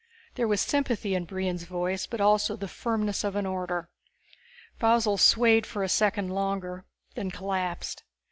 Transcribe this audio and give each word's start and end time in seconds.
There 0.33 0.47
was 0.47 0.61
sympathy 0.61 1.13
in 1.13 1.25
Brion's 1.25 1.65
voice 1.65 2.07
but 2.07 2.19
also 2.19 2.55
the 2.55 2.67
firmness 2.67 3.23
of 3.23 3.35
an 3.35 3.45
order. 3.45 3.87
Faussel 4.79 5.19
swayed 5.19 5.67
for 5.67 5.83
a 5.83 5.89
second 5.89 6.29
longer, 6.29 6.85
then 7.13 7.29
collapsed. 7.29 8.01